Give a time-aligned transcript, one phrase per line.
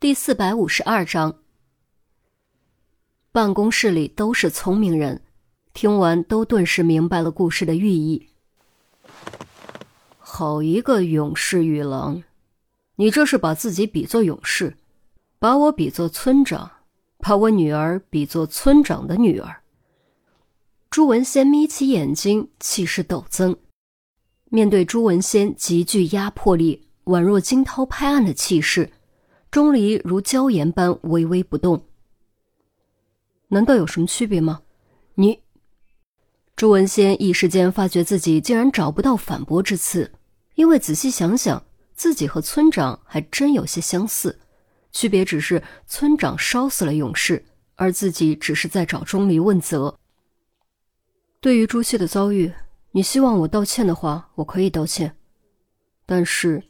[0.00, 1.40] 第四百五十二章，
[3.32, 5.20] 办公室里都是聪明人，
[5.74, 8.30] 听完都顿时明白了故事的寓意。
[10.18, 12.22] 好一个勇士与狼，
[12.96, 14.78] 你这是把自己比作勇士，
[15.38, 16.70] 把我比作村长，
[17.18, 19.60] 把我女儿比作村长的女儿。
[20.88, 23.54] 朱文仙眯起眼睛，气势陡增。
[24.46, 28.90] 面对朱文仙极具压迫力、宛若惊涛拍岸的气势。
[29.50, 31.84] 钟离如椒盐般微微不动。
[33.48, 34.62] 难道有什么区别吗？
[35.14, 35.40] 你，
[36.54, 40.12] 朱文仙一时间发觉自己竟然找不到反驳之词，
[40.54, 44.38] 因为仔细想想，自己和村长还真有些相似，
[44.92, 47.44] 区别只是村长烧死了勇士，
[47.74, 49.98] 而自己只是在找钟离问责。
[51.40, 52.52] 对于朱熹的遭遇，
[52.92, 55.16] 你希望我道歉的话，我可以道歉，
[56.06, 56.62] 但是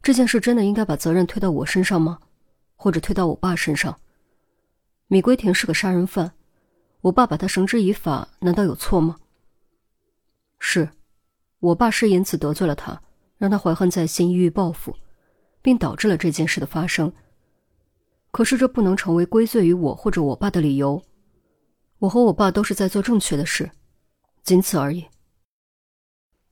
[0.00, 2.20] 这件事真的应该把责任推到我身上吗？
[2.78, 4.00] 或者推到我爸身上。
[5.08, 6.32] 米龟田是个杀人犯，
[7.02, 9.16] 我爸把他绳之以法，难道有错吗？
[10.58, 10.88] 是，
[11.58, 13.02] 我爸是因此得罪了他，
[13.36, 14.96] 让他怀恨在心，意欲报复，
[15.60, 17.12] 并导致了这件事的发生。
[18.30, 21.02] 可是这不能成为归罪于我或者我爸的理由。
[21.98, 23.70] 我和我爸都是在做正确的事，
[24.44, 25.06] 仅此而已。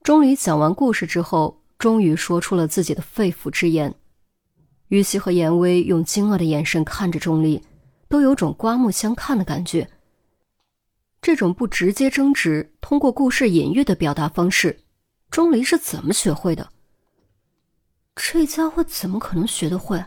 [0.03, 3.93] 钟离讲完故事之后，终于说出了自己的肺腑之言。
[4.87, 7.61] 于西和严威用惊愕的眼神看着钟离，
[8.07, 9.89] 都有种刮目相看的感觉。
[11.21, 14.83] 这种不直接争执、通过故事隐喻的表达方式，
[15.29, 16.69] 钟离是怎么学会的？
[18.15, 20.03] 这家伙怎么可能学得会？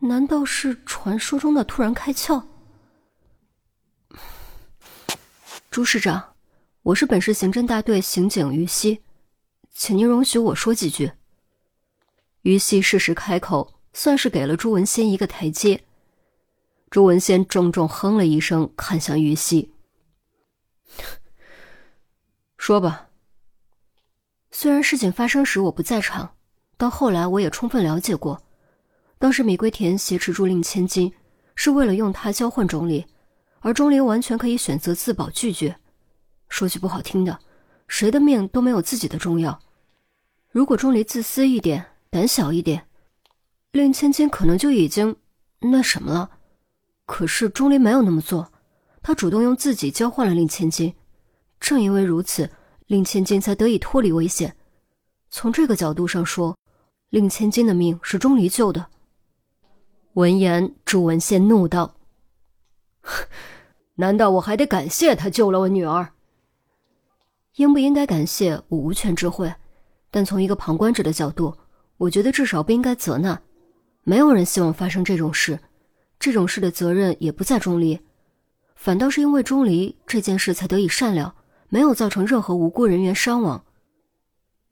[0.00, 2.44] 难道是传说中的突然开窍？
[5.70, 6.34] 朱市长，
[6.82, 9.00] 我是本市刑侦大队刑警于西，
[9.72, 11.10] 请您容许我说几句。
[12.42, 13.73] 于西适时开口。
[13.94, 15.84] 算是给了朱文仙一个台阶。
[16.90, 19.72] 朱文仙重重哼了一声，看向于西
[22.58, 23.08] ：“说吧。
[24.50, 26.34] 虽然事情发生时我不在场，
[26.76, 28.42] 到后来我也充分了解过，
[29.18, 31.12] 当时米龟田挟持朱令千金，
[31.56, 33.04] 是为了用他交换钟离，
[33.60, 35.76] 而钟离完全可以选择自保拒绝。
[36.48, 37.40] 说句不好听的，
[37.88, 39.60] 谁的命都没有自己的重要。
[40.50, 42.86] 如果钟离自私一点，胆小一点。”
[43.74, 45.16] 令千金可能就已经
[45.58, 46.30] 那什么了，
[47.06, 48.52] 可是钟离没有那么做，
[49.02, 50.94] 他主动用自己交换了令千金，
[51.58, 52.48] 正因为如此，
[52.86, 54.54] 令千金才得以脱离危险。
[55.28, 56.56] 从这个角度上说，
[57.10, 58.86] 令千金的命是钟离救的。
[60.12, 61.96] 闻言，朱文宪怒道
[63.96, 66.12] ：“难道我还得感谢他救了我女儿？
[67.56, 69.52] 应不应该感谢，我无权知会。
[70.12, 71.56] 但从一个旁观者的角度，
[71.96, 73.42] 我觉得至少不应该责难。”
[74.04, 75.58] 没有人希望发生这种事，
[76.18, 77.98] 这种事的责任也不在钟离，
[78.76, 81.34] 反倒是因为钟离这件事才得以善了，
[81.70, 83.64] 没有造成任何无辜人员伤亡。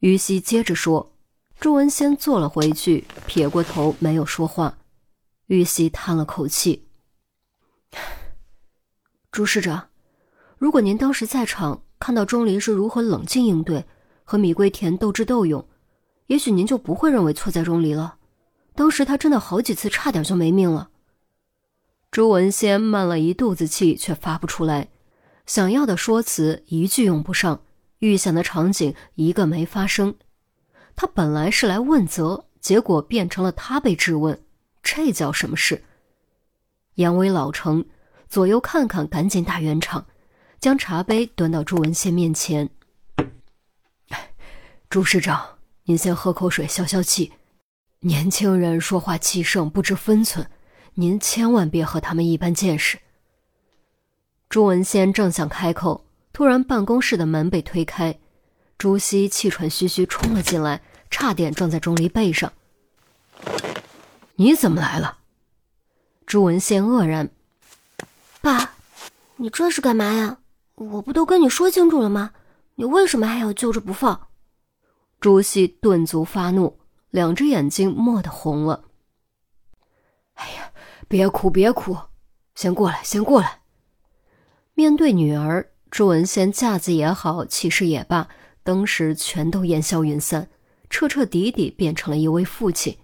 [0.01, 1.15] 于西接着说，
[1.59, 4.79] 朱文先坐了回去，撇过头没有说话。
[5.47, 6.87] 于西叹了口气
[9.33, 9.89] ：“朱市长，
[10.59, 13.85] 如果您当时在场，看到钟离是如何冷静应对，
[14.25, 15.67] 和米龟田斗智斗勇，
[16.27, 18.17] 也许您就不会认为错在钟离了。”
[18.75, 20.91] 当时他真的好几次差点就没命了。
[22.11, 24.89] 朱文先闷了一肚子气，却发不出来，
[25.47, 27.63] 想要的说辞一句用不上，
[27.99, 30.15] 预想的场景一个没发生。
[30.95, 34.39] 他本来是来问责，结果变成了他被质问，
[34.83, 35.83] 这叫什么事？
[36.97, 37.85] 杨威老成，
[38.29, 40.05] 左右看看，赶紧打圆场，
[40.61, 42.69] 将茶杯端到朱文仙面前。
[44.91, 45.43] 朱市长，
[45.85, 47.33] 您先喝口水消消气。
[48.05, 50.45] 年轻人说话气盛，不知分寸，
[50.95, 52.99] 您千万别和他们一般见识。
[54.49, 58.19] 朱文先正想开口，突然办公室的门被推开，
[58.77, 62.53] 朱熹气喘吁吁冲了进来，差点撞在钟离背上。
[64.35, 65.19] 你怎么来了？
[66.27, 67.31] 朱文先愕然
[68.43, 68.73] ：“爸，
[69.37, 70.39] 你这是干嘛呀？
[70.75, 72.33] 我不都跟你说清楚了吗？
[72.75, 74.27] 你为什么还要揪着不放？”
[75.21, 76.81] 朱熹顿足发怒。
[77.13, 78.87] 两只眼睛蓦地红了。
[80.35, 80.73] 哎呀，
[81.07, 81.95] 别哭，别哭，
[82.55, 83.61] 先过来，先过来。
[84.73, 88.29] 面对女儿，朱文先架子也好，气势也罢，
[88.63, 90.49] 当时全都烟消云散，
[90.89, 92.97] 彻彻底底变成了一位父亲。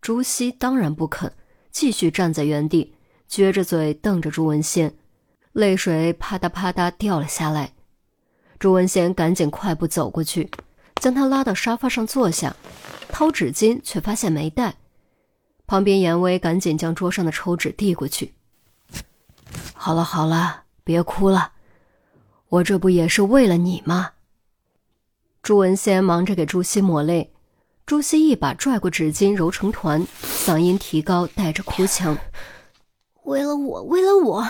[0.00, 1.30] 朱熹当然不肯，
[1.70, 2.96] 继续站在原地，
[3.30, 4.96] 撅着嘴瞪着朱文先，
[5.52, 7.74] 泪水啪嗒啪嗒掉了下来。
[8.58, 10.50] 朱文先赶紧快步走过去，
[10.96, 12.56] 将他拉到沙发上坐下。
[13.12, 14.76] 掏纸巾，却发现没带。
[15.66, 18.34] 旁边严威赶紧将桌上的抽纸递过去。
[19.74, 21.52] 好了好了，别哭了，
[22.48, 24.12] 我这不也是为了你吗？
[25.42, 27.32] 朱文先忙着给朱熹抹泪，
[27.86, 32.18] 朱熹一把拽过纸巾揉成团，嗓音提高，带着哭腔
[33.24, 34.46] ：“为了我，为了我，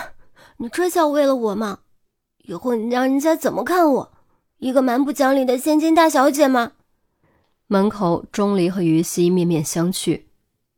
[0.57, 1.79] 你这叫为了我吗？
[2.39, 4.11] 以后你让人家怎么看我？
[4.57, 6.71] 一个蛮不讲理的千金大小姐吗？”
[7.71, 10.23] 门口，钟离和于西面面相觑。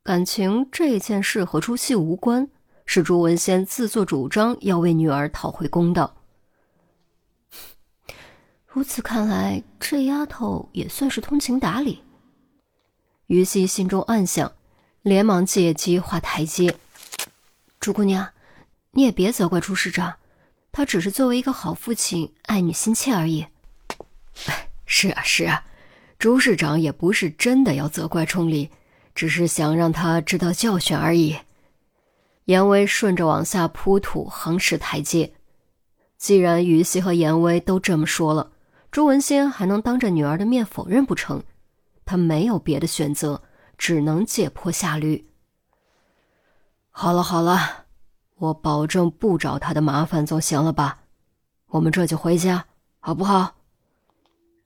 [0.04, 2.50] 感情这件事和朱熹无关，
[2.86, 6.14] 是朱文先自作主张要为女儿讨回公道。
[8.68, 12.04] 如此看来，这丫头也算是通情达理。
[13.28, 14.52] 于西心中暗想，
[15.02, 16.78] 连忙借机画台阶
[17.80, 18.34] ：“朱姑娘，
[18.92, 20.16] 你也别责怪朱市长，
[20.74, 23.48] 他只是作为一个好父亲，爱女心切而已。”，
[24.86, 25.64] 是啊，是啊，
[26.22, 28.70] 朱市长也不是真的要责怪冲离。
[29.16, 31.36] 只是想让他知道教训而已。
[32.46, 35.34] 严威顺着往下铺土，夯实台阶。
[36.18, 38.52] 既然于西和严威都这么说了，
[38.92, 41.42] 朱文先还能当着女儿的面否认不成？
[42.06, 43.42] 他没有别的选择，
[43.80, 45.28] 只能借坡下驴。
[46.92, 47.86] 好了好了，
[48.38, 51.00] 我保证不找他的麻烦，总行了吧？
[51.70, 52.68] 我们这就回家，
[53.00, 53.56] 好不好？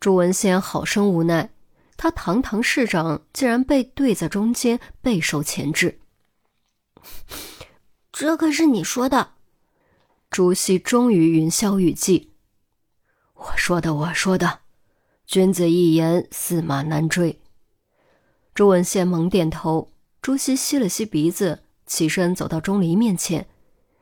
[0.05, 1.49] 朱文先好生无奈。
[1.97, 5.99] 他堂堂市长竟然被对在中间，备受钳制。
[8.13, 9.31] 这可是你说的。
[10.29, 12.27] 朱熹终于云消雨霁。
[13.33, 14.59] 我说的，我说的。
[15.25, 17.41] 君子一言，驷马难追。
[18.53, 19.91] 朱文宪猛点头。
[20.21, 23.47] 朱熹吸了吸鼻子，起身走到钟离面前。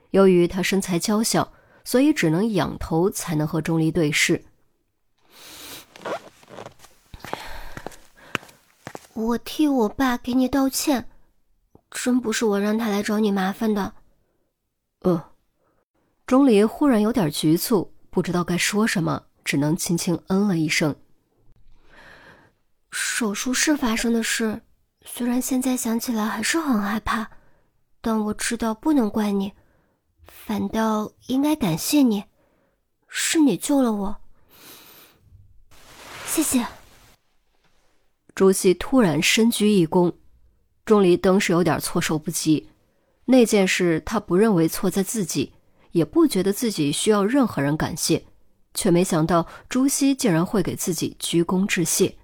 [0.09, 1.53] 由于他身材娇小，
[1.85, 4.43] 所以只能仰头才能和钟离对视。
[9.13, 11.09] 我替我爸给你道歉，
[11.91, 13.93] 真不是我让他来找你麻烦的。
[15.01, 15.21] 嗯，
[16.25, 20.95] 钟离忽然有点局促，不知道该说什么，只能轻轻嗯了一声。
[22.89, 24.61] 手术室发生的事，
[25.05, 27.29] 虽然现在想起来还是很害怕，
[28.01, 29.53] 但我知道不能怪你，
[30.25, 32.23] 反倒应该感谢你，
[33.07, 34.15] 是你救了我，
[36.25, 36.65] 谢谢。
[38.35, 40.13] 朱熹突然深鞠一躬，
[40.85, 42.67] 钟离登时有点措手不及。
[43.25, 45.53] 那件事他不认为错在自己，
[45.91, 48.25] 也不觉得自己需要任何人感谢，
[48.73, 52.17] 却没想到朱熹竟然会给自己鞠躬致谢。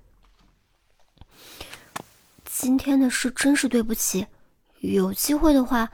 [2.44, 4.26] 今天的事真是对不起，
[4.80, 5.90] 有机会的话，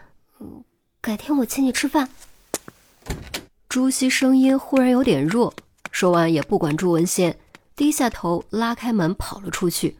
[1.01, 2.09] 改天我请你吃饭。
[3.67, 5.53] 朱熹声音忽然有点弱，
[5.91, 7.37] 说完也不管朱文宪，
[7.75, 9.97] 低下头拉开门跑了出去。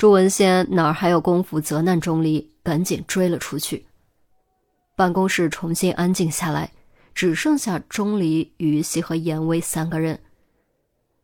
[0.00, 3.84] 朱文先哪儿还有功夫责难钟离，赶紧追了出去。
[4.96, 6.72] 办公室重新安静下来，
[7.14, 10.18] 只剩下钟离、于西和严威三个人。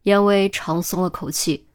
[0.03, 1.67] 严威长松了口气，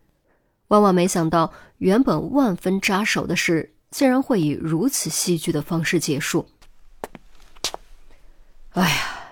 [0.67, 6.47] 万万没想到，原本万分扎手的事，竟然会以如此戏剧的方式结束。
[8.73, 9.23] 哎呀，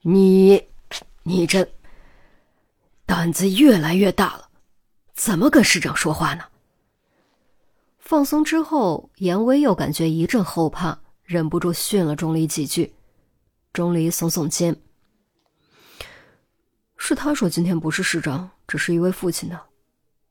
[0.00, 0.64] 你，
[1.24, 1.68] 你这
[3.04, 4.48] 胆子越来越大了，
[5.14, 6.44] 怎么跟市长说话呢？
[8.06, 12.94] 放松之后，严威又感觉一阵后怕，忍不住训了钟离几句。
[13.72, 14.80] 钟离耸耸肩
[16.96, 19.60] ：“是他说今天不是市长，只是一位父亲的。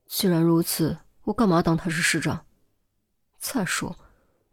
[0.07, 2.45] 既然如此，我干嘛当他是市长？
[3.39, 3.93] 再说，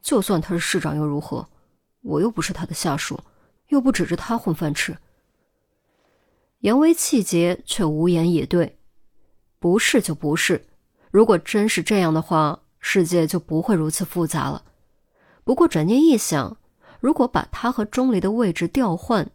[0.00, 1.48] 就算他是市长又如何？
[2.00, 3.20] 我又不是他的下属，
[3.68, 4.98] 又不指着他混饭吃。”
[6.58, 8.80] 严威气结，却无言以对。
[9.60, 10.66] 不是就不是，
[11.12, 12.58] 如果真是这样的话。
[12.82, 14.64] 世界就不会如此复杂了。
[15.44, 16.58] 不过转念一想，
[17.00, 19.30] 如果把他和钟离的位置调换，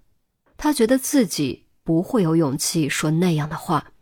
[0.55, 3.93] 他觉得自己不会有勇气说那样的话。